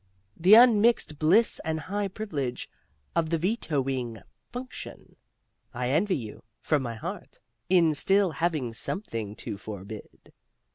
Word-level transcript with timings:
The 0.35 0.55
unmixed 0.55 1.19
bliss 1.19 1.59
and 1.63 1.79
high 1.81 2.07
privilege 2.07 2.67
of 3.15 3.29
the 3.29 3.37
vetoing 3.37 4.17
function! 4.51 5.15
I 5.75 5.89
envy 5.91 6.17
you, 6.17 6.41
from 6.59 6.81
my 6.81 6.95
heart, 6.95 7.39
in 7.69 7.93
still 7.93 8.31
having 8.31 8.73
something 8.73 9.35
to 9.35 9.57
forbid." 9.59 10.33